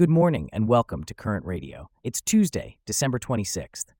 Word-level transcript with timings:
Good 0.00 0.08
morning 0.08 0.48
and 0.50 0.66
welcome 0.66 1.04
to 1.04 1.12
Current 1.12 1.44
Radio. 1.44 1.90
It's 2.02 2.22
Tuesday, 2.22 2.78
December 2.86 3.18
26th. 3.18 3.92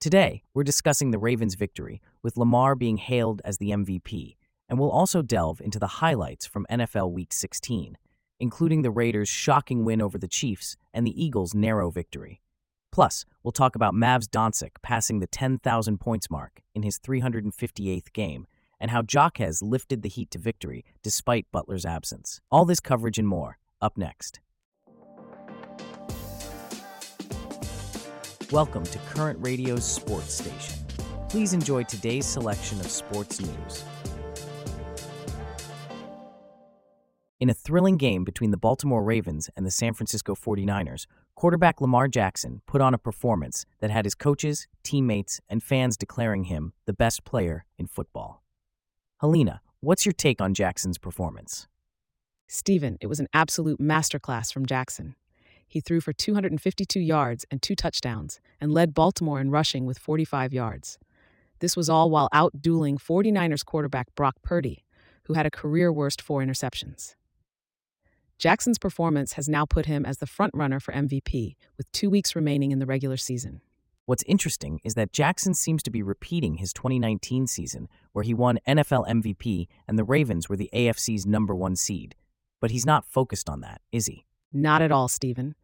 Today, 0.00 0.42
we're 0.52 0.64
discussing 0.64 1.12
the 1.12 1.18
Ravens' 1.20 1.54
victory, 1.54 2.02
with 2.24 2.36
Lamar 2.36 2.74
being 2.74 2.96
hailed 2.96 3.40
as 3.44 3.58
the 3.58 3.70
MVP, 3.70 4.34
and 4.68 4.80
we'll 4.80 4.90
also 4.90 5.22
delve 5.22 5.60
into 5.60 5.78
the 5.78 6.02
highlights 6.02 6.44
from 6.44 6.66
NFL 6.68 7.12
Week 7.12 7.32
16, 7.32 7.96
including 8.40 8.82
the 8.82 8.90
Raiders' 8.90 9.28
shocking 9.28 9.84
win 9.84 10.02
over 10.02 10.18
the 10.18 10.26
Chiefs 10.26 10.76
and 10.92 11.06
the 11.06 11.24
Eagles' 11.24 11.54
narrow 11.54 11.88
victory. 11.88 12.42
Plus, 12.90 13.24
we'll 13.44 13.52
talk 13.52 13.76
about 13.76 13.94
Mavs 13.94 14.26
Doncic 14.26 14.82
passing 14.82 15.20
the 15.20 15.28
10,000 15.28 16.00
points 16.00 16.28
mark 16.28 16.62
in 16.74 16.82
his 16.82 16.98
358th 16.98 18.12
game 18.12 18.48
and 18.80 18.90
how 18.90 19.04
Jaquez 19.08 19.62
lifted 19.62 20.02
the 20.02 20.08
Heat 20.08 20.32
to 20.32 20.38
victory 20.40 20.84
despite 21.04 21.46
Butler's 21.52 21.86
absence. 21.86 22.40
All 22.50 22.64
this 22.64 22.80
coverage 22.80 23.20
and 23.20 23.28
more, 23.28 23.58
up 23.80 23.96
next. 23.96 24.40
Welcome 28.54 28.84
to 28.84 28.98
Current 29.12 29.40
Radio's 29.42 29.84
Sports 29.84 30.34
Station. 30.34 30.78
Please 31.28 31.54
enjoy 31.54 31.82
today's 31.82 32.24
selection 32.24 32.78
of 32.78 32.88
sports 32.88 33.40
news. 33.40 33.82
In 37.40 37.50
a 37.50 37.52
thrilling 37.52 37.96
game 37.96 38.22
between 38.22 38.52
the 38.52 38.56
Baltimore 38.56 39.02
Ravens 39.02 39.50
and 39.56 39.66
the 39.66 39.72
San 39.72 39.92
Francisco 39.92 40.36
49ers, 40.36 41.06
quarterback 41.34 41.80
Lamar 41.80 42.06
Jackson 42.06 42.62
put 42.64 42.80
on 42.80 42.94
a 42.94 42.96
performance 42.96 43.66
that 43.80 43.90
had 43.90 44.04
his 44.04 44.14
coaches, 44.14 44.68
teammates, 44.84 45.40
and 45.48 45.60
fans 45.60 45.96
declaring 45.96 46.44
him 46.44 46.74
the 46.86 46.92
best 46.92 47.24
player 47.24 47.64
in 47.76 47.88
football. 47.88 48.44
Helena, 49.20 49.62
what's 49.80 50.06
your 50.06 50.12
take 50.12 50.40
on 50.40 50.54
Jackson's 50.54 50.96
performance? 50.96 51.66
Stephen, 52.46 52.98
it 53.00 53.08
was 53.08 53.18
an 53.18 53.26
absolute 53.34 53.80
masterclass 53.80 54.52
from 54.52 54.64
Jackson. 54.64 55.16
He 55.74 55.80
threw 55.80 56.00
for 56.00 56.12
252 56.12 57.00
yards 57.00 57.44
and 57.50 57.60
two 57.60 57.74
touchdowns 57.74 58.38
and 58.60 58.72
led 58.72 58.94
Baltimore 58.94 59.40
in 59.40 59.50
rushing 59.50 59.86
with 59.86 59.98
45 59.98 60.52
yards. 60.52 61.00
This 61.58 61.76
was 61.76 61.90
all 61.90 62.10
while 62.10 62.28
outdueling 62.32 63.02
49ers 63.02 63.64
quarterback 63.64 64.14
Brock 64.14 64.36
Purdy, 64.40 64.84
who 65.24 65.34
had 65.34 65.46
a 65.46 65.50
career 65.50 65.92
worst 65.92 66.22
four 66.22 66.40
interceptions. 66.44 67.16
Jackson's 68.38 68.78
performance 68.78 69.32
has 69.32 69.48
now 69.48 69.66
put 69.66 69.86
him 69.86 70.06
as 70.06 70.18
the 70.18 70.26
frontrunner 70.26 70.80
for 70.80 70.94
MVP, 70.94 71.56
with 71.76 71.90
two 71.90 72.08
weeks 72.08 72.36
remaining 72.36 72.70
in 72.70 72.78
the 72.78 72.86
regular 72.86 73.16
season. 73.16 73.60
What's 74.06 74.22
interesting 74.28 74.80
is 74.84 74.94
that 74.94 75.12
Jackson 75.12 75.54
seems 75.54 75.82
to 75.82 75.90
be 75.90 76.04
repeating 76.04 76.58
his 76.58 76.72
2019 76.72 77.48
season, 77.48 77.88
where 78.12 78.22
he 78.22 78.32
won 78.32 78.60
NFL 78.68 79.08
MVP 79.08 79.66
and 79.88 79.98
the 79.98 80.04
Ravens 80.04 80.48
were 80.48 80.56
the 80.56 80.70
AFC's 80.72 81.26
number 81.26 81.52
one 81.52 81.74
seed. 81.74 82.14
But 82.60 82.70
he's 82.70 82.86
not 82.86 83.04
focused 83.04 83.48
on 83.48 83.60
that, 83.62 83.80
is 83.90 84.06
he? 84.06 84.24
Not 84.56 84.82
at 84.82 84.92
all, 84.92 85.08
Stephen. 85.08 85.56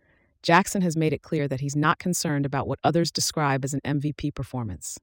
Jackson 0.42 0.80
has 0.82 0.96
made 0.96 1.12
it 1.12 1.22
clear 1.22 1.46
that 1.48 1.60
he's 1.60 1.76
not 1.76 1.98
concerned 1.98 2.46
about 2.46 2.66
what 2.66 2.78
others 2.82 3.10
describe 3.10 3.64
as 3.64 3.74
an 3.74 3.80
MVP 3.84 4.34
performance. 4.34 4.98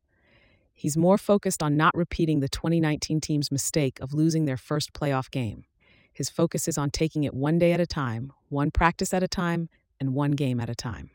He's 0.73 0.97
more 0.97 1.17
focused 1.17 1.61
on 1.61 1.77
not 1.77 1.95
repeating 1.95 2.39
the 2.39 2.49
2019 2.49 3.21
team's 3.21 3.51
mistake 3.51 3.99
of 3.99 4.13
losing 4.13 4.45
their 4.45 4.57
first 4.57 4.93
playoff 4.93 5.29
game. 5.29 5.65
His 6.11 6.29
focus 6.29 6.67
is 6.67 6.77
on 6.77 6.89
taking 6.89 7.23
it 7.23 7.33
one 7.33 7.59
day 7.59 7.71
at 7.71 7.79
a 7.79 7.85
time, 7.85 8.33
one 8.49 8.71
practice 8.71 9.13
at 9.13 9.21
a 9.21 9.27
time, 9.27 9.69
and 9.99 10.15
one 10.15 10.31
game 10.31 10.59
at 10.59 10.69
a 10.69 10.75
time. 10.75 11.11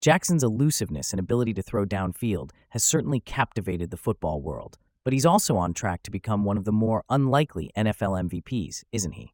Jackson's 0.00 0.42
elusiveness 0.42 1.12
and 1.12 1.20
ability 1.20 1.54
to 1.54 1.62
throw 1.62 1.84
downfield 1.84 2.50
has 2.70 2.82
certainly 2.82 3.20
captivated 3.20 3.90
the 3.90 3.96
football 3.96 4.40
world, 4.40 4.78
but 5.04 5.12
he's 5.12 5.26
also 5.26 5.56
on 5.56 5.74
track 5.74 6.02
to 6.04 6.10
become 6.10 6.44
one 6.44 6.56
of 6.56 6.64
the 6.64 6.72
more 6.72 7.04
unlikely 7.08 7.70
NFL 7.76 8.28
MVPs, 8.28 8.82
isn't 8.92 9.12
he? 9.12 9.32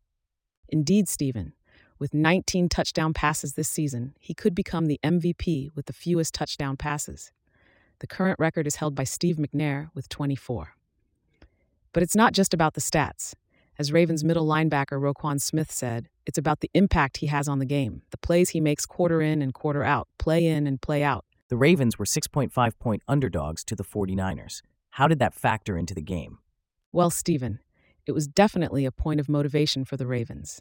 Indeed, 0.68 1.08
Stephen. 1.08 1.54
With 1.98 2.14
19 2.14 2.68
touchdown 2.68 3.12
passes 3.12 3.54
this 3.54 3.68
season, 3.68 4.14
he 4.20 4.32
could 4.32 4.54
become 4.54 4.86
the 4.86 5.00
MVP 5.02 5.70
with 5.74 5.86
the 5.86 5.92
fewest 5.92 6.32
touchdown 6.32 6.76
passes. 6.76 7.32
The 7.98 8.06
current 8.06 8.38
record 8.38 8.68
is 8.68 8.76
held 8.76 8.94
by 8.94 9.02
Steve 9.02 9.36
McNair 9.36 9.88
with 9.94 10.08
24. 10.08 10.74
But 11.92 12.02
it's 12.04 12.14
not 12.14 12.34
just 12.34 12.54
about 12.54 12.74
the 12.74 12.80
stats. 12.80 13.34
As 13.78 13.92
Ravens 13.92 14.22
middle 14.22 14.46
linebacker 14.46 15.00
Roquan 15.00 15.40
Smith 15.40 15.72
said, 15.72 16.08
it's 16.24 16.38
about 16.38 16.60
the 16.60 16.70
impact 16.72 17.16
he 17.16 17.26
has 17.26 17.48
on 17.48 17.58
the 17.58 17.64
game, 17.64 18.02
the 18.10 18.18
plays 18.18 18.50
he 18.50 18.60
makes 18.60 18.86
quarter 18.86 19.20
in 19.20 19.42
and 19.42 19.52
quarter 19.52 19.82
out, 19.82 20.06
play 20.18 20.46
in 20.46 20.66
and 20.66 20.80
play 20.80 21.02
out. 21.02 21.24
The 21.48 21.56
Ravens 21.56 21.98
were 21.98 22.04
6.5 22.04 22.78
point 22.78 23.02
underdogs 23.08 23.64
to 23.64 23.74
the 23.74 23.84
49ers. 23.84 24.62
How 24.90 25.08
did 25.08 25.18
that 25.18 25.34
factor 25.34 25.76
into 25.76 25.94
the 25.94 26.02
game? 26.02 26.38
Well, 26.92 27.10
Stephen, 27.10 27.58
it 28.06 28.12
was 28.12 28.28
definitely 28.28 28.84
a 28.84 28.92
point 28.92 29.18
of 29.18 29.28
motivation 29.28 29.84
for 29.84 29.96
the 29.96 30.06
Ravens. 30.06 30.60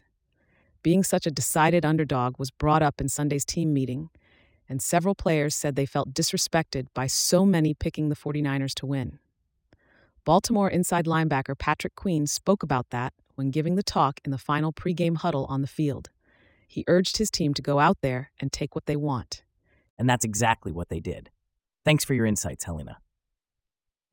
Being 0.82 1.02
such 1.02 1.26
a 1.26 1.30
decided 1.30 1.84
underdog 1.84 2.38
was 2.38 2.50
brought 2.50 2.82
up 2.82 3.00
in 3.00 3.08
Sunday's 3.08 3.44
team 3.44 3.72
meeting, 3.72 4.10
and 4.68 4.80
several 4.80 5.14
players 5.14 5.54
said 5.54 5.74
they 5.74 5.86
felt 5.86 6.14
disrespected 6.14 6.86
by 6.94 7.06
so 7.06 7.44
many 7.44 7.74
picking 7.74 8.08
the 8.08 8.16
49ers 8.16 8.74
to 8.74 8.86
win. 8.86 9.18
Baltimore 10.24 10.68
inside 10.68 11.06
linebacker 11.06 11.58
Patrick 11.58 11.94
Queen 11.94 12.26
spoke 12.26 12.62
about 12.62 12.90
that 12.90 13.12
when 13.34 13.50
giving 13.50 13.76
the 13.76 13.82
talk 13.82 14.20
in 14.24 14.30
the 14.30 14.38
final 14.38 14.72
pregame 14.72 15.16
huddle 15.16 15.46
on 15.46 15.62
the 15.62 15.66
field. 15.66 16.10
He 16.66 16.84
urged 16.86 17.16
his 17.16 17.30
team 17.30 17.54
to 17.54 17.62
go 17.62 17.78
out 17.78 17.98
there 18.02 18.30
and 18.38 18.52
take 18.52 18.74
what 18.74 18.86
they 18.86 18.96
want. 18.96 19.42
And 19.98 20.08
that's 20.08 20.24
exactly 20.24 20.70
what 20.70 20.90
they 20.90 21.00
did. 21.00 21.30
Thanks 21.84 22.04
for 22.04 22.14
your 22.14 22.26
insights, 22.26 22.64
Helena. 22.64 22.98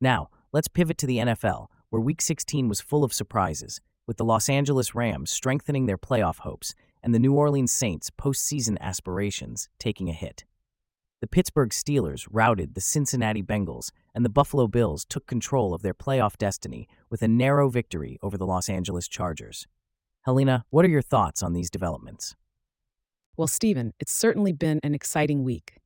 Now, 0.00 0.30
let's 0.52 0.68
pivot 0.68 0.96
to 0.98 1.06
the 1.06 1.18
NFL, 1.18 1.66
where 1.90 2.00
Week 2.00 2.22
16 2.22 2.68
was 2.68 2.80
full 2.80 3.04
of 3.04 3.12
surprises, 3.12 3.80
with 4.06 4.16
the 4.16 4.24
Los 4.24 4.48
Angeles 4.48 4.94
Rams 4.94 5.30
strengthening 5.30 5.86
their 5.86 5.98
playoff 5.98 6.38
hopes 6.38 6.74
and 7.02 7.14
the 7.14 7.18
New 7.18 7.34
Orleans 7.34 7.72
Saints' 7.72 8.10
postseason 8.10 8.78
aspirations 8.80 9.68
taking 9.78 10.08
a 10.08 10.12
hit. 10.12 10.44
The 11.20 11.26
Pittsburgh 11.26 11.70
Steelers 11.70 12.26
routed 12.30 12.74
the 12.74 12.80
Cincinnati 12.80 13.42
Bengals, 13.42 13.90
and 14.14 14.24
the 14.24 14.28
Buffalo 14.28 14.66
Bills 14.66 15.04
took 15.04 15.26
control 15.26 15.72
of 15.72 15.82
their 15.82 15.94
playoff 15.94 16.36
destiny 16.36 16.86
with 17.08 17.22
a 17.22 17.28
narrow 17.28 17.68
victory 17.68 18.18
over 18.22 18.36
the 18.36 18.46
Los 18.46 18.68
Angeles 18.68 19.08
Chargers. 19.08 19.66
Helena, 20.22 20.64
what 20.70 20.84
are 20.84 20.90
your 20.90 21.00
thoughts 21.00 21.42
on 21.42 21.52
these 21.52 21.70
developments? 21.70 22.36
Well, 23.36 23.46
Stephen, 23.46 23.94
it's 23.98 24.12
certainly 24.12 24.52
been 24.52 24.80
an 24.82 24.94
exciting 24.94 25.42
week. 25.42 25.78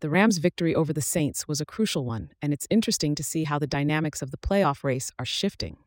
The 0.00 0.10
Rams' 0.10 0.38
victory 0.38 0.74
over 0.74 0.92
the 0.92 1.00
Saints 1.00 1.48
was 1.48 1.60
a 1.60 1.66
crucial 1.66 2.04
one, 2.04 2.30
and 2.40 2.52
it's 2.52 2.66
interesting 2.70 3.14
to 3.14 3.24
see 3.24 3.44
how 3.44 3.58
the 3.58 3.66
dynamics 3.66 4.22
of 4.22 4.30
the 4.30 4.36
playoff 4.36 4.84
race 4.84 5.10
are 5.18 5.24
shifting. 5.24 5.78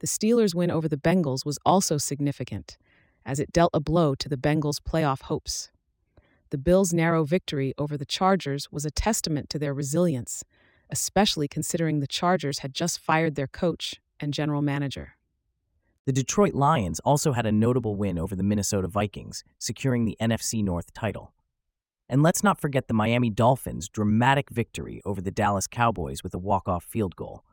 The 0.00 0.06
Steelers' 0.06 0.54
win 0.54 0.70
over 0.70 0.88
the 0.88 0.96
Bengals 0.96 1.44
was 1.44 1.58
also 1.66 1.98
significant, 1.98 2.76
as 3.26 3.40
it 3.40 3.52
dealt 3.52 3.70
a 3.74 3.80
blow 3.80 4.14
to 4.14 4.28
the 4.28 4.36
Bengals' 4.36 4.80
playoff 4.80 5.22
hopes. 5.22 5.70
The 6.50 6.58
Bills' 6.58 6.94
narrow 6.94 7.24
victory 7.24 7.74
over 7.76 7.96
the 7.96 8.06
Chargers 8.06 8.70
was 8.70 8.84
a 8.84 8.90
testament 8.90 9.50
to 9.50 9.58
their 9.58 9.74
resilience, 9.74 10.44
especially 10.88 11.48
considering 11.48 12.00
the 12.00 12.06
Chargers 12.06 12.60
had 12.60 12.74
just 12.74 12.98
fired 12.98 13.34
their 13.34 13.46
coach 13.46 14.00
and 14.20 14.32
general 14.32 14.62
manager. 14.62 15.16
The 16.06 16.12
Detroit 16.12 16.54
Lions 16.54 17.00
also 17.00 17.32
had 17.32 17.44
a 17.44 17.52
notable 17.52 17.96
win 17.96 18.18
over 18.18 18.34
the 18.34 18.42
Minnesota 18.42 18.88
Vikings, 18.88 19.44
securing 19.58 20.06
the 20.06 20.16
NFC 20.20 20.64
North 20.64 20.94
title. 20.94 21.34
And 22.08 22.22
let's 22.22 22.42
not 22.42 22.58
forget 22.58 22.88
the 22.88 22.94
Miami 22.94 23.28
Dolphins' 23.28 23.90
dramatic 23.90 24.48
victory 24.48 25.02
over 25.04 25.20
the 25.20 25.30
Dallas 25.30 25.66
Cowboys 25.66 26.22
with 26.22 26.32
a 26.32 26.38
walk-off 26.38 26.84
field 26.84 27.14
goal. 27.14 27.44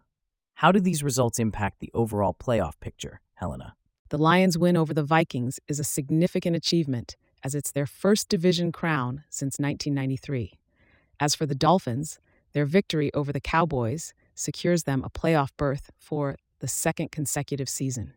How 0.60 0.72
do 0.72 0.80
these 0.80 1.04
results 1.04 1.38
impact 1.38 1.82
the 1.82 1.92
overall 1.94 2.34
playoff 2.34 2.80
picture, 2.80 3.20
Helena? 3.34 3.76
The 4.08 4.18
Lions' 4.18 4.58
win 4.58 4.78
over 4.78 4.94
the 4.94 5.04
Vikings 5.04 5.60
is 5.68 5.82
a 5.82 5.84
significant 5.84 6.56
achievement, 6.56 7.18
as 7.44 7.54
it's 7.56 7.72
their 7.72 7.86
first 7.86 8.30
division 8.30 8.72
crown 8.72 9.26
since 9.30 9.60
1993. 9.60 10.54
As 11.20 11.36
for 11.36 11.46
the 11.46 11.56
Dolphins, 11.56 12.20
their 12.54 12.66
victory 12.66 13.14
over 13.14 13.34
the 13.34 13.42
Cowboys 13.42 14.14
secures 14.34 14.84
them 14.84 15.04
a 15.04 15.10
playoff 15.10 15.50
berth 15.58 15.92
for 15.98 16.38
the 16.60 16.70
second 16.70 17.12
consecutive 17.12 17.68
season. 17.68 18.14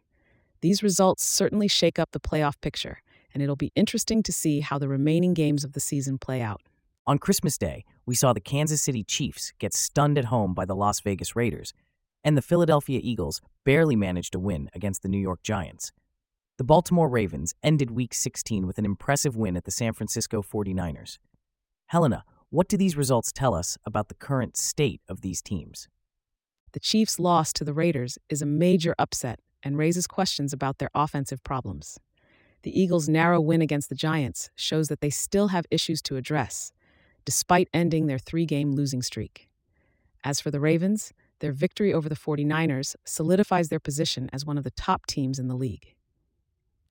These 0.60 0.80
results 0.80 1.24
certainly 1.24 1.66
shake 1.66 1.98
up 1.98 2.12
the 2.12 2.20
playoff 2.20 2.54
picture, 2.60 3.02
and 3.34 3.42
it'll 3.42 3.56
be 3.56 3.72
interesting 3.74 4.22
to 4.22 4.32
see 4.32 4.60
how 4.60 4.78
the 4.78 4.88
remaining 4.88 5.34
games 5.34 5.64
of 5.64 5.72
the 5.72 5.80
season 5.80 6.18
play 6.18 6.40
out. 6.40 6.62
On 7.04 7.18
Christmas 7.18 7.58
Day, 7.58 7.84
we 8.06 8.14
saw 8.14 8.32
the 8.32 8.40
Kansas 8.40 8.80
City 8.80 9.02
Chiefs 9.02 9.52
get 9.58 9.74
stunned 9.74 10.18
at 10.18 10.26
home 10.26 10.54
by 10.54 10.64
the 10.64 10.76
Las 10.76 11.00
Vegas 11.00 11.34
Raiders, 11.34 11.72
and 12.24 12.36
the 12.36 12.42
Philadelphia 12.42 13.00
Eagles 13.02 13.40
barely 13.64 13.96
managed 13.96 14.32
to 14.32 14.38
win 14.38 14.70
against 14.74 15.02
the 15.02 15.08
New 15.08 15.18
York 15.18 15.42
Giants. 15.42 15.92
The 16.56 16.64
Baltimore 16.64 17.08
Ravens 17.08 17.54
ended 17.62 17.90
Week 17.90 18.12
16 18.12 18.66
with 18.66 18.78
an 18.78 18.84
impressive 18.84 19.36
win 19.36 19.56
at 19.56 19.64
the 19.64 19.70
San 19.70 19.92
Francisco 19.92 20.42
49ers. 20.42 21.18
Helena, 21.86 22.24
what 22.50 22.68
do 22.68 22.76
these 22.76 22.96
results 22.96 23.30
tell 23.30 23.54
us 23.54 23.78
about 23.84 24.08
the 24.08 24.14
current 24.14 24.56
state 24.56 25.00
of 25.08 25.20
these 25.20 25.40
teams? 25.42 25.86
The 26.72 26.80
Chiefs' 26.80 27.18
loss 27.18 27.52
to 27.54 27.64
the 27.64 27.72
Raiders 27.72 28.18
is 28.28 28.42
a 28.42 28.46
major 28.46 28.94
upset 28.98 29.40
and 29.62 29.78
raises 29.78 30.06
questions 30.06 30.52
about 30.52 30.78
their 30.78 30.90
offensive 30.94 31.42
problems. 31.44 31.98
The 32.62 32.78
Eagles' 32.78 33.08
narrow 33.08 33.40
win 33.40 33.62
against 33.62 33.88
the 33.88 33.94
Giants 33.94 34.50
shows 34.56 34.88
that 34.88 35.00
they 35.00 35.10
still 35.10 35.48
have 35.48 35.66
issues 35.70 36.02
to 36.02 36.16
address, 36.16 36.72
despite 37.24 37.68
ending 37.72 38.06
their 38.06 38.18
three 38.18 38.46
game 38.46 38.72
losing 38.72 39.02
streak. 39.02 39.48
As 40.24 40.40
for 40.40 40.50
the 40.50 40.60
Ravens, 40.60 41.12
their 41.40 41.52
victory 41.52 41.92
over 41.92 42.08
the 42.08 42.14
49ers 42.14 42.96
solidifies 43.04 43.68
their 43.68 43.80
position 43.80 44.28
as 44.32 44.44
one 44.44 44.58
of 44.58 44.64
the 44.64 44.70
top 44.70 45.06
teams 45.06 45.38
in 45.38 45.48
the 45.48 45.54
league. 45.54 45.94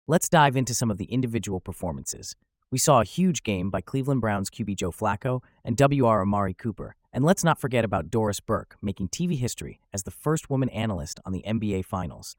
Let's 0.07 0.29
dive 0.29 0.55
into 0.55 0.73
some 0.73 0.89
of 0.89 0.97
the 0.97 1.05
individual 1.05 1.59
performances. 1.59 2.35
We 2.69 2.77
saw 2.77 3.01
a 3.01 3.05
huge 3.05 3.43
game 3.43 3.69
by 3.69 3.81
Cleveland 3.81 4.21
Browns 4.21 4.49
QB 4.49 4.77
Joe 4.77 4.91
Flacco 4.91 5.41
and 5.63 5.79
WR 5.79 6.21
Amari 6.21 6.53
Cooper. 6.53 6.95
And 7.13 7.23
let's 7.23 7.43
not 7.43 7.59
forget 7.59 7.85
about 7.85 8.09
Doris 8.09 8.39
Burke 8.39 8.75
making 8.81 9.09
TV 9.09 9.37
history 9.37 9.79
as 9.93 10.03
the 10.03 10.11
first 10.11 10.49
woman 10.49 10.69
analyst 10.69 11.19
on 11.25 11.31
the 11.31 11.43
NBA 11.47 11.85
Finals. 11.85 12.35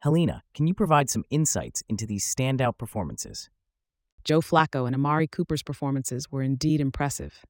Helena, 0.00 0.42
can 0.54 0.66
you 0.66 0.74
provide 0.74 1.10
some 1.10 1.24
insights 1.30 1.82
into 1.88 2.06
these 2.06 2.24
standout 2.24 2.78
performances? 2.78 3.50
Joe 4.24 4.40
Flacco 4.40 4.86
and 4.86 4.94
Amari 4.94 5.26
Cooper's 5.26 5.62
performances 5.62 6.30
were 6.30 6.42
indeed 6.42 6.80
impressive. 6.80 7.44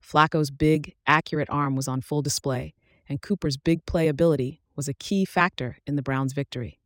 Flacco's 0.00 0.50
big, 0.50 0.94
accurate 1.06 1.48
arm 1.50 1.74
was 1.74 1.88
on 1.88 2.00
full 2.00 2.22
display, 2.22 2.74
and 3.08 3.22
Cooper's 3.22 3.56
big 3.56 3.86
play 3.86 4.08
ability 4.08 4.62
was 4.74 4.88
a 4.88 4.94
key 4.94 5.24
factor 5.24 5.78
in 5.86 5.96
the 5.96 6.02
Browns' 6.02 6.32
victory. 6.32 6.78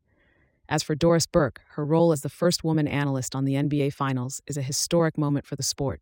As 0.68 0.82
for 0.82 0.94
Doris 0.94 1.26
Burke, 1.26 1.62
her 1.70 1.84
role 1.84 2.12
as 2.12 2.20
the 2.22 2.28
first 2.28 2.62
woman 2.62 2.86
analyst 2.86 3.34
on 3.34 3.44
the 3.44 3.54
NBA 3.54 3.92
Finals 3.92 4.40
is 4.46 4.56
a 4.56 4.62
historic 4.62 5.18
moment 5.18 5.44
for 5.44 5.56
the 5.56 5.62
sport 5.62 6.00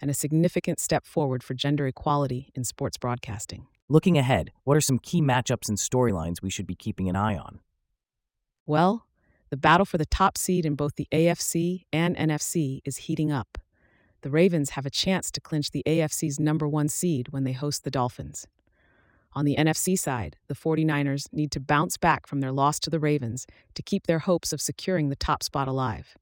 and 0.00 0.10
a 0.10 0.14
significant 0.14 0.78
step 0.78 1.06
forward 1.06 1.42
for 1.42 1.54
gender 1.54 1.86
equality 1.86 2.50
in 2.54 2.64
sports 2.64 2.98
broadcasting. 2.98 3.66
Looking 3.88 4.18
ahead, 4.18 4.52
what 4.64 4.76
are 4.76 4.80
some 4.82 4.98
key 4.98 5.20
matchups 5.20 5.68
and 5.68 5.78
storylines 5.78 6.42
we 6.42 6.50
should 6.50 6.66
be 6.66 6.74
keeping 6.74 7.08
an 7.08 7.16
eye 7.16 7.36
on? 7.36 7.60
Well, 8.66 9.06
the 9.50 9.56
battle 9.56 9.84
for 9.84 9.98
the 9.98 10.06
top 10.06 10.38
seed 10.38 10.64
in 10.64 10.74
both 10.74 10.94
the 10.94 11.08
AFC 11.10 11.86
and 11.92 12.16
NFC 12.16 12.80
is 12.84 12.98
heating 12.98 13.32
up. 13.32 13.58
The 14.22 14.30
Ravens 14.30 14.70
have 14.70 14.86
a 14.86 14.90
chance 14.90 15.30
to 15.32 15.40
clinch 15.40 15.70
the 15.70 15.82
AFC's 15.86 16.38
number 16.38 16.68
one 16.68 16.88
seed 16.88 17.30
when 17.30 17.44
they 17.44 17.52
host 17.52 17.84
the 17.84 17.90
Dolphins. 17.90 18.46
On 19.32 19.44
the 19.44 19.56
NFC 19.56 19.96
side, 19.98 20.36
the 20.48 20.54
49ers 20.54 21.32
need 21.32 21.52
to 21.52 21.60
bounce 21.60 21.96
back 21.96 22.26
from 22.26 22.40
their 22.40 22.50
loss 22.50 22.80
to 22.80 22.90
the 22.90 22.98
Ravens 22.98 23.46
to 23.74 23.82
keep 23.82 24.06
their 24.06 24.18
hopes 24.18 24.52
of 24.52 24.60
securing 24.60 25.08
the 25.08 25.16
top 25.16 25.42
spot 25.42 25.68
alive. 25.68 26.16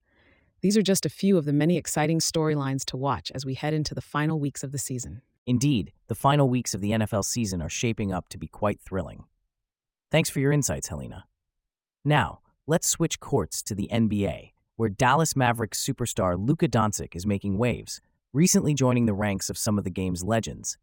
These 0.61 0.77
are 0.77 0.83
just 0.83 1.07
a 1.07 1.11
few 1.11 1.39
of 1.39 1.45
the 1.45 1.53
many 1.53 1.77
exciting 1.77 2.19
storylines 2.19 2.85
to 2.87 2.97
watch 2.97 3.31
as 3.35 3.47
we 3.47 3.55
head 3.55 3.73
into 3.73 3.95
the 3.95 4.03
final 4.03 4.39
weeks 4.39 4.63
of 4.63 4.73
the 4.73 4.79
season. 4.79 5.23
Indeed, 5.47 5.93
the 6.09 6.15
final 6.15 6.51
weeks 6.51 6.75
of 6.75 6.83
the 6.83 6.91
NFL 6.91 7.25
season 7.25 7.63
are 7.63 7.71
shaping 7.71 8.13
up 8.13 8.29
to 8.29 8.39
be 8.39 8.49
quite 8.49 8.81
thrilling. 8.81 9.25
Thanks 10.11 10.29
for 10.29 10.41
your 10.41 10.53
insights, 10.53 10.89
Helena. 10.89 11.25
Now, 12.05 12.41
let's 12.67 12.89
switch 12.89 13.21
courts 13.21 13.63
to 13.63 13.75
the 13.75 13.89
NBA, 13.91 14.53
where 14.77 14.91
Dallas 14.91 15.35
Mavericks 15.35 15.83
superstar 15.83 16.37
Luka 16.39 16.69
Doncic 16.69 17.17
is 17.17 17.27
making 17.27 17.57
waves, 17.57 18.03
recently 18.35 18.75
joining 18.75 19.07
the 19.07 19.15
ranks 19.15 19.49
of 19.49 19.57
some 19.57 19.79
of 19.79 19.85
the 19.85 19.91
game's 19.91 20.23
legends. 20.23 20.77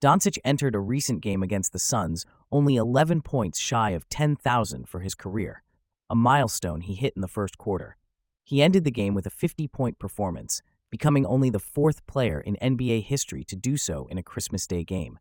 Doncic 0.00 0.38
entered 0.44 0.74
a 0.74 0.80
recent 0.80 1.20
game 1.20 1.42
against 1.42 1.72
the 1.72 1.78
Suns 1.78 2.24
only 2.50 2.76
11 2.76 3.20
points 3.20 3.60
shy 3.60 3.90
of 3.90 4.08
10,000 4.08 4.88
for 4.88 5.00
his 5.00 5.14
career, 5.14 5.62
a 6.08 6.14
milestone 6.14 6.80
he 6.80 6.94
hit 6.94 7.12
in 7.14 7.20
the 7.20 7.28
first 7.28 7.58
quarter. 7.58 7.98
He 8.42 8.62
ended 8.62 8.84
the 8.84 8.90
game 8.90 9.12
with 9.12 9.26
a 9.26 9.30
50 9.30 9.68
point 9.68 9.98
performance, 9.98 10.62
becoming 10.90 11.26
only 11.26 11.50
the 11.50 11.58
fourth 11.58 12.06
player 12.06 12.40
in 12.40 12.56
NBA 12.62 13.04
history 13.04 13.44
to 13.44 13.54
do 13.54 13.76
so 13.76 14.06
in 14.10 14.16
a 14.16 14.22
Christmas 14.22 14.66
Day 14.66 14.84
game. 14.84 15.18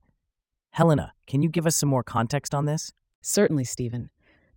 Helena, 0.71 1.13
can 1.27 1.41
you 1.41 1.49
give 1.49 1.67
us 1.67 1.75
some 1.75 1.89
more 1.89 2.03
context 2.03 2.55
on 2.55 2.63
this? 2.63 2.93
Certainly, 3.21 3.65
Stephen. 3.65 4.09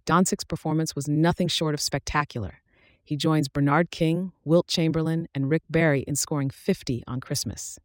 Doncic's 0.06 0.44
performance 0.44 0.94
was 0.94 1.08
nothing 1.08 1.48
short 1.48 1.74
of 1.74 1.80
spectacular. 1.80 2.60
He 3.02 3.16
joins 3.16 3.48
Bernard 3.48 3.90
King, 3.90 4.30
Wilt 4.44 4.68
Chamberlain, 4.68 5.26
and 5.34 5.50
Rick 5.50 5.62
Barry 5.68 6.02
in 6.02 6.14
scoring 6.14 6.48
50 6.48 7.02
on 7.08 7.20
Christmas. 7.20 7.80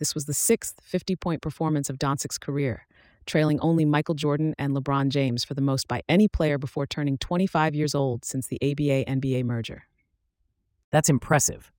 This 0.00 0.14
was 0.14 0.24
the 0.24 0.34
sixth 0.34 0.80
50 0.82 1.14
point 1.14 1.42
performance 1.42 1.90
of 1.90 1.98
Doncic's 1.98 2.38
career, 2.38 2.86
trailing 3.26 3.60
only 3.60 3.84
Michael 3.84 4.14
Jordan 4.14 4.54
and 4.58 4.74
LeBron 4.74 5.10
James 5.10 5.44
for 5.44 5.52
the 5.52 5.60
most 5.60 5.86
by 5.86 6.00
any 6.08 6.26
player 6.26 6.56
before 6.56 6.86
turning 6.86 7.18
25 7.18 7.74
years 7.74 7.94
old 7.94 8.24
since 8.24 8.46
the 8.46 8.58
ABA 8.62 9.04
NBA 9.04 9.44
merger. 9.44 9.84
That's 10.90 11.10
impressive. 11.10 11.70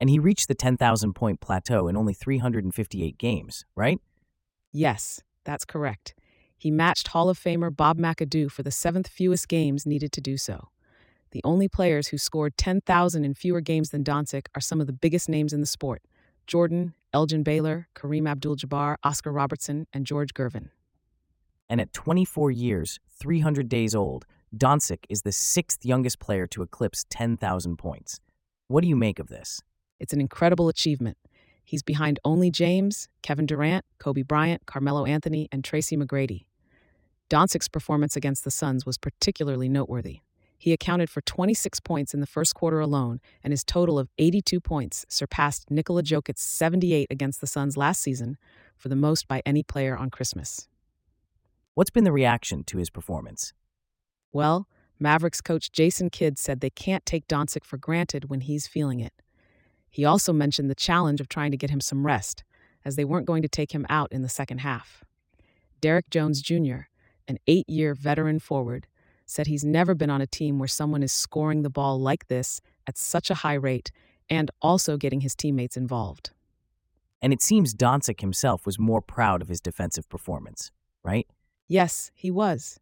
And 0.00 0.10
he 0.10 0.18
reached 0.18 0.48
the 0.48 0.56
10,000 0.56 1.14
point 1.14 1.40
plateau 1.40 1.86
in 1.86 1.96
only 1.96 2.14
358 2.14 3.16
games, 3.16 3.64
right? 3.76 4.00
Yes, 4.72 5.22
that's 5.44 5.64
correct. 5.64 6.16
He 6.56 6.72
matched 6.72 7.08
Hall 7.08 7.28
of 7.28 7.38
Famer 7.38 7.74
Bob 7.74 7.96
McAdoo 7.96 8.50
for 8.50 8.64
the 8.64 8.72
seventh 8.72 9.06
fewest 9.06 9.46
games 9.46 9.86
needed 9.86 10.10
to 10.12 10.20
do 10.20 10.36
so. 10.36 10.70
The 11.30 11.42
only 11.44 11.68
players 11.68 12.08
who 12.08 12.18
scored 12.18 12.56
10,000 12.56 13.24
in 13.24 13.34
fewer 13.34 13.60
games 13.60 13.90
than 13.90 14.02
Doncic 14.02 14.46
are 14.56 14.60
some 14.60 14.80
of 14.80 14.88
the 14.88 14.92
biggest 14.92 15.28
names 15.28 15.52
in 15.52 15.60
the 15.60 15.66
sport 15.66 16.02
Jordan, 16.48 16.94
Elgin 17.12 17.42
Baylor, 17.42 17.88
Kareem 17.94 18.28
Abdul 18.28 18.56
Jabbar, 18.56 18.96
Oscar 19.04 19.30
Robertson, 19.30 19.86
and 19.92 20.06
George 20.06 20.32
Gervin. 20.32 20.70
And 21.68 21.80
at 21.80 21.92
24 21.92 22.50
years, 22.50 22.98
300 23.20 23.68
days 23.68 23.94
old, 23.94 24.24
Doncic 24.56 25.04
is 25.10 25.22
the 25.22 25.30
sixth 25.30 25.84
youngest 25.84 26.18
player 26.18 26.46
to 26.46 26.62
eclipse 26.62 27.04
10,000 27.10 27.76
points. 27.76 28.18
What 28.66 28.80
do 28.80 28.88
you 28.88 28.96
make 28.96 29.18
of 29.18 29.28
this? 29.28 29.60
It's 30.00 30.14
an 30.14 30.22
incredible 30.22 30.68
achievement. 30.68 31.18
He's 31.64 31.82
behind 31.82 32.18
only 32.24 32.50
James, 32.50 33.08
Kevin 33.22 33.44
Durant, 33.44 33.84
Kobe 33.98 34.22
Bryant, 34.22 34.64
Carmelo 34.64 35.04
Anthony, 35.04 35.48
and 35.52 35.62
Tracy 35.62 35.98
McGrady. 35.98 36.46
Doncic's 37.28 37.68
performance 37.68 38.16
against 38.16 38.44
the 38.44 38.50
Suns 38.50 38.86
was 38.86 38.96
particularly 38.96 39.68
noteworthy. 39.68 40.20
He 40.58 40.72
accounted 40.72 41.08
for 41.08 41.20
26 41.20 41.78
points 41.80 42.12
in 42.12 42.20
the 42.20 42.26
first 42.26 42.54
quarter 42.54 42.80
alone, 42.80 43.20
and 43.44 43.52
his 43.52 43.62
total 43.62 43.98
of 43.98 44.10
82 44.18 44.60
points 44.60 45.06
surpassed 45.08 45.70
Nikola 45.70 46.02
Jokic's 46.02 46.42
78 46.42 47.06
against 47.10 47.40
the 47.40 47.46
Suns 47.46 47.76
last 47.76 48.02
season 48.02 48.36
for 48.76 48.88
the 48.88 48.96
most 48.96 49.28
by 49.28 49.40
any 49.46 49.62
player 49.62 49.96
on 49.96 50.10
Christmas. 50.10 50.68
What's 51.74 51.90
been 51.90 52.02
the 52.02 52.12
reaction 52.12 52.64
to 52.64 52.78
his 52.78 52.90
performance? 52.90 53.52
Well, 54.32 54.68
Mavericks 54.98 55.40
coach 55.40 55.70
Jason 55.70 56.10
Kidd 56.10 56.38
said 56.38 56.60
they 56.60 56.70
can't 56.70 57.06
take 57.06 57.28
Doncic 57.28 57.64
for 57.64 57.76
granted 57.76 58.28
when 58.28 58.40
he's 58.40 58.66
feeling 58.66 58.98
it. 58.98 59.12
He 59.88 60.04
also 60.04 60.32
mentioned 60.32 60.68
the 60.68 60.74
challenge 60.74 61.20
of 61.20 61.28
trying 61.28 61.52
to 61.52 61.56
get 61.56 61.70
him 61.70 61.80
some 61.80 62.04
rest, 62.04 62.42
as 62.84 62.96
they 62.96 63.04
weren't 63.04 63.26
going 63.26 63.42
to 63.42 63.48
take 63.48 63.72
him 63.72 63.86
out 63.88 64.10
in 64.12 64.22
the 64.22 64.28
second 64.28 64.58
half. 64.58 65.04
Derrick 65.80 66.10
Jones 66.10 66.42
Jr., 66.42 66.88
an 67.28 67.38
eight 67.46 67.68
year 67.68 67.94
veteran 67.94 68.40
forward, 68.40 68.88
said 69.28 69.46
he's 69.46 69.64
never 69.64 69.94
been 69.94 70.10
on 70.10 70.22
a 70.22 70.26
team 70.26 70.58
where 70.58 70.66
someone 70.66 71.02
is 71.02 71.12
scoring 71.12 71.62
the 71.62 71.70
ball 71.70 72.00
like 72.00 72.28
this 72.28 72.60
at 72.86 72.96
such 72.96 73.30
a 73.30 73.34
high 73.34 73.54
rate 73.54 73.92
and 74.30 74.50
also 74.62 74.96
getting 74.96 75.20
his 75.20 75.34
teammates 75.34 75.76
involved. 75.76 76.30
And 77.20 77.32
it 77.32 77.42
seems 77.42 77.74
Doncic 77.74 78.20
himself 78.20 78.64
was 78.64 78.78
more 78.78 79.02
proud 79.02 79.42
of 79.42 79.48
his 79.48 79.60
defensive 79.60 80.08
performance, 80.08 80.70
right? 81.04 81.26
Yes, 81.68 82.10
he 82.14 82.30
was. 82.30 82.80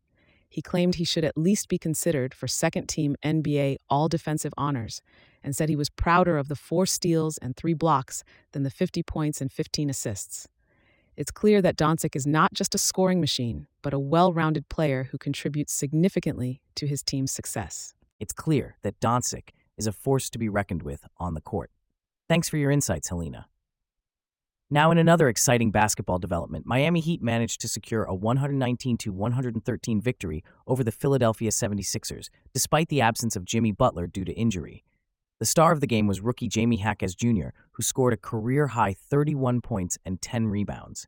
He 0.48 0.62
claimed 0.62 0.94
he 0.94 1.04
should 1.04 1.24
at 1.24 1.36
least 1.36 1.68
be 1.68 1.78
considered 1.78 2.32
for 2.32 2.46
second 2.46 2.88
team 2.88 3.16
NBA 3.24 3.76
All 3.90 4.08
Defensive 4.08 4.54
honors 4.56 5.02
and 5.42 5.56
said 5.56 5.68
he 5.68 5.76
was 5.76 5.90
prouder 5.90 6.38
of 6.38 6.46
the 6.46 6.54
four 6.54 6.86
steals 6.86 7.38
and 7.38 7.56
three 7.56 7.74
blocks 7.74 8.22
than 8.52 8.62
the 8.62 8.70
50 8.70 9.02
points 9.02 9.40
and 9.40 9.50
15 9.50 9.90
assists. 9.90 10.46
It's 11.16 11.30
clear 11.30 11.62
that 11.62 11.78
Doncic 11.78 12.14
is 12.14 12.26
not 12.26 12.52
just 12.52 12.74
a 12.74 12.78
scoring 12.78 13.20
machine, 13.20 13.66
but 13.80 13.94
a 13.94 13.98
well 13.98 14.34
rounded 14.34 14.68
player 14.68 15.08
who 15.10 15.18
contributes 15.18 15.72
significantly 15.72 16.60
to 16.74 16.86
his 16.86 17.02
team's 17.02 17.32
success. 17.32 17.94
It's 18.20 18.34
clear 18.34 18.76
that 18.82 19.00
Doncic 19.00 19.50
is 19.78 19.86
a 19.86 19.92
force 19.92 20.28
to 20.28 20.38
be 20.38 20.50
reckoned 20.50 20.82
with 20.82 21.06
on 21.16 21.32
the 21.32 21.40
court. 21.40 21.70
Thanks 22.28 22.50
for 22.50 22.58
your 22.58 22.70
insights, 22.70 23.08
Helena. 23.08 23.46
Now, 24.68 24.90
in 24.90 24.98
another 24.98 25.28
exciting 25.28 25.70
basketball 25.70 26.18
development, 26.18 26.66
Miami 26.66 27.00
Heat 27.00 27.22
managed 27.22 27.62
to 27.62 27.68
secure 27.68 28.02
a 28.04 28.14
119 28.14 28.98
113 29.06 30.00
victory 30.00 30.44
over 30.66 30.84
the 30.84 30.92
Philadelphia 30.92 31.50
76ers, 31.50 32.28
despite 32.52 32.88
the 32.88 33.00
absence 33.00 33.36
of 33.36 33.44
Jimmy 33.46 33.72
Butler 33.72 34.06
due 34.06 34.24
to 34.24 34.32
injury. 34.32 34.84
The 35.38 35.44
star 35.44 35.70
of 35.70 35.80
the 35.80 35.86
game 35.86 36.06
was 36.06 36.22
rookie 36.22 36.48
Jaime 36.52 36.76
Jaquez 36.76 37.14
Jr., 37.14 37.48
who 37.72 37.82
scored 37.82 38.14
a 38.14 38.16
career 38.16 38.68
high 38.68 38.94
31 38.94 39.60
points 39.60 39.98
and 40.02 40.22
10 40.22 40.46
rebounds. 40.46 41.06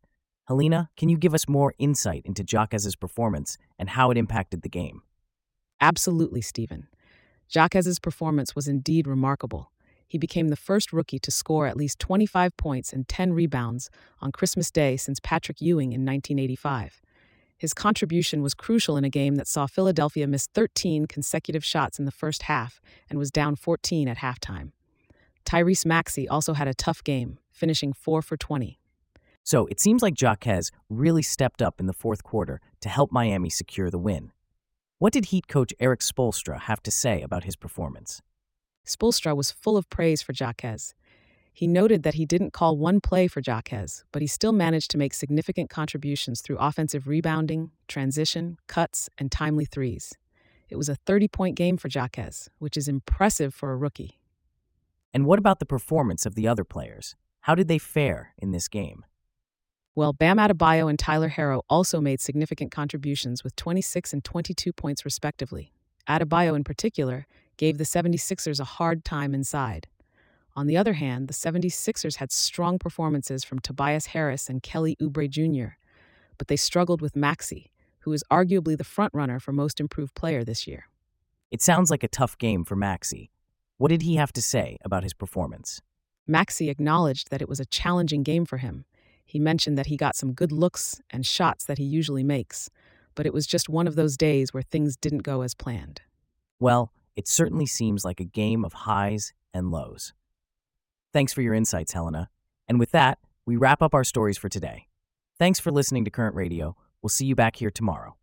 Helena, 0.49 0.90
can 0.99 1.08
you 1.08 1.16
give 1.16 1.32
us 1.32 1.49
more 1.49 1.75
insight 1.78 2.23
into 2.26 2.44
Jaquez's 2.44 2.94
performance 2.94 3.56
and 3.78 3.90
how 3.90 4.11
it 4.11 4.18
impacted 4.18 4.61
the 4.61 4.68
game? 4.68 5.00
Absolutely, 5.80 6.42
Stephen. 6.42 6.88
Jaquez's 7.49 7.99
performance 7.99 8.54
was 8.54 8.68
indeed 8.68 9.06
remarkable. 9.06 9.73
He 10.06 10.18
became 10.18 10.49
the 10.49 10.56
first 10.56 10.92
rookie 10.92 11.18
to 11.20 11.30
score 11.30 11.66
at 11.66 11.76
least 11.76 11.99
25 11.99 12.54
points 12.58 12.92
and 12.92 13.08
10 13.08 13.32
rebounds 13.32 13.88
on 14.20 14.32
Christmas 14.32 14.70
Day 14.70 14.99
since 14.99 15.20
Patrick 15.20 15.62
Ewing 15.62 15.92
in 15.92 16.04
1985. 16.04 17.00
His 17.59 17.75
contribution 17.75 18.41
was 18.41 18.55
crucial 18.55 18.97
in 18.97 19.05
a 19.05 19.11
game 19.11 19.35
that 19.35 19.49
saw 19.49 19.67
Philadelphia 19.67 20.27
miss 20.29 20.47
13 20.55 21.07
consecutive 21.07 21.65
shots 21.65 21.99
in 21.99 22.05
the 22.05 22.12
first 22.12 22.45
half 22.45 22.81
and 23.11 23.19
was 23.19 23.33
down 23.33 23.57
14 23.57 24.09
at 24.09 24.19
halftime. 24.19 24.71
Tyrese 25.45 25.85
Maxey 25.85 26.29
also 26.29 26.53
had 26.53 26.69
a 26.69 26.75
tough 26.75 27.03
game, 27.03 27.38
finishing 27.50 27.93
4 27.93 28.23
for 28.23 28.37
20. 28.37 28.79
So 29.43 29.67
it 29.67 29.81
seems 29.81 30.03
like 30.03 30.21
Jaquez 30.21 30.71
really 30.88 31.23
stepped 31.23 31.61
up 31.61 31.81
in 31.81 31.87
the 31.87 31.93
fourth 31.93 32.23
quarter 32.23 32.61
to 32.81 32.88
help 32.88 33.11
Miami 33.11 33.50
secure 33.50 33.91
the 33.91 33.99
win. 33.99 34.31
What 34.99 35.12
did 35.12 35.27
Heat 35.27 35.49
coach 35.49 35.73
Erik 35.81 36.00
Spoelstra 36.00 36.61
have 36.61 36.83
to 36.83 36.91
say 36.91 37.23
about 37.23 37.45
his 37.45 37.57
performance? 37.57 38.21
Spoelstra 38.87 39.35
was 39.35 39.50
full 39.50 39.77
of 39.77 39.88
praise 39.91 40.23
for 40.23 40.33
Jaquez. 40.33 40.95
He 41.59 41.67
noted 41.67 42.05
that 42.05 42.15
he 42.15 42.25
didn't 42.25 42.53
call 42.53 42.77
one 42.77 43.00
play 43.00 43.27
for 43.27 43.43
Jaquez, 43.45 44.05
but 44.12 44.23
he 44.23 44.29
still 44.29 44.53
managed 44.53 44.93
to 44.93 44.97
make 44.97 45.12
significant 45.12 45.69
contributions 45.69 46.41
through 46.41 46.57
offensive 46.59 47.09
rebounding, 47.09 47.73
transition, 47.88 48.59
cuts, 48.69 49.11
and 49.19 49.33
timely 49.33 49.65
threes. 49.65 50.15
It 50.69 50.77
was 50.77 50.88
a 50.88 50.95
30 50.95 51.27
point 51.27 51.57
game 51.57 51.77
for 51.77 51.88
Jaquez, 51.88 52.49
which 52.61 52.77
is 52.77 52.87
impressive 52.87 53.53
for 53.53 53.73
a 53.73 53.77
rookie. 53.77 54.21
And 55.12 55.27
what 55.27 55.41
about 55.41 55.59
the 55.59 55.67
performance 55.67 56.25
of 56.25 56.37
the 56.37 56.47
other 56.47 56.62
players? 56.62 57.17
How 57.41 57.57
did 57.57 57.67
they 57.67 57.79
fare 57.79 58.35
in 58.38 58.53
this 58.53 58.69
game? 58.69 59.05
Well, 59.97 60.12
Bam 60.12 60.37
Adebayo 60.37 60.88
and 60.88 60.97
Tyler 60.97 61.31
Herro 61.31 61.62
also 61.69 62.00
made 62.00 62.21
significant 62.21 62.71
contributions 62.71 63.43
with 63.43 63.57
26 63.57 64.12
and 64.12 64.23
22 64.23 64.73
points 64.73 65.05
respectively. 65.05 65.73
Adebayo, 66.09 66.55
in 66.55 66.62
particular, 66.62 67.27
gave 67.57 67.79
the 67.79 67.85
76ers 67.85 68.61
a 68.61 68.65
hard 68.79 69.05
time 69.05 69.35
inside. 69.35 69.88
On 70.59 70.67
the 70.67 70.77
other 70.77 70.95
hand, 70.95 71.29
the 71.29 71.35
76ers 71.35 72.17
had 72.17 72.33
strong 72.33 72.81
performances 72.81 73.45
from 73.45 73.61
Tobias 73.61 74.07
Harris 74.07 74.49
and 74.49 74.61
Kelly 74.61 74.97
Oubre 75.00 75.31
Jr., 75.31 75.77
but 76.37 76.49
they 76.49 76.57
struggled 76.57 77.00
with 77.00 77.15
Maxey, 77.15 77.71
who 78.00 78.12
is 78.12 78.25
arguably 78.29 78.77
the 78.77 78.83
frontrunner 78.83 79.41
for 79.41 79.53
most 79.53 79.79
improved 79.79 80.17
player 80.17 80.43
this 80.43 80.67
year. 80.67 80.88
It 81.53 81.62
sounds 81.62 81.93
like 81.93 82.03
a 82.03 82.09
tough 82.09 82.37
game 82.38 82.65
for 82.65 82.75
Maxey. 82.75 83.31
What 83.77 83.91
did 83.91 84.03
he 84.03 84.17
have 84.17 84.33
to 84.33 84.43
say 84.43 84.79
about 84.85 85.05
his 85.05 85.15
performance? 85.15 85.81
Maxey 86.27 86.71
acknowledged 86.71 87.31
that 87.31 87.41
it 87.41 87.49
was 87.49 87.61
a 87.61 87.65
challenging 87.65 88.25
game 88.25 88.45
for 88.45 88.57
him. 88.57 88.85
He 89.25 89.38
mentioned 89.38 89.79
that 89.79 89.87
he 89.87 89.97
got 89.97 90.17
some 90.17 90.33
good 90.33 90.50
looks 90.50 91.00
and 91.09 91.25
shots 91.25 91.67
that 91.67 91.79
he 91.79 91.85
usually 91.85 92.25
makes, 92.25 92.69
but 93.15 93.27
it 93.27 93.33
was 93.33 93.47
just 93.47 93.69
one 93.69 93.87
of 93.87 93.95
those 93.95 94.17
days 94.17 94.53
where 94.53 94.65
things 94.65 94.97
didn't 94.97 95.23
go 95.23 95.43
as 95.43 95.55
planned. 95.55 96.00
Well, 96.59 96.93
it 97.15 97.29
certainly 97.29 97.67
seems 97.67 98.05
like 98.05 98.19
a 98.19 98.25
game 98.25 98.65
of 98.65 98.73
highs 98.73 99.33
and 99.55 99.71
lows. 99.71 100.15
Thanks 101.12 101.33
for 101.33 101.43
your 101.43 101.55
insights, 101.55 101.93
Helena. 101.93 102.29
And 102.69 102.79
with 102.79 102.91
that, 102.91 103.19
we 103.47 103.57
wrap 103.57 103.83
up 103.83 103.95
our 103.95 104.05
stories 104.05 104.37
for 104.37 104.49
today. 104.49 104.87
Thanks 105.38 105.59
for 105.59 105.71
listening 105.71 106.05
to 106.05 106.11
Current 106.11 106.35
Radio. 106.35 106.77
We'll 107.00 107.09
see 107.09 107.27
you 107.27 107.35
back 107.35 107.57
here 107.57 107.71
tomorrow. 107.71 108.17